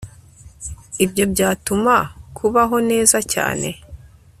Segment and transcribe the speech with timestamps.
[1.05, 1.95] ibyo byatuma
[2.37, 3.69] kubaho neza cyane